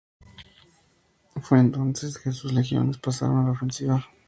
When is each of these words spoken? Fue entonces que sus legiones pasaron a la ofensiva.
Fue 1.43 1.59
entonces 1.59 2.17
que 2.17 2.31
sus 2.31 2.53
legiones 2.53 2.97
pasaron 2.97 3.37
a 3.37 3.43
la 3.43 3.51
ofensiva. 3.51 4.03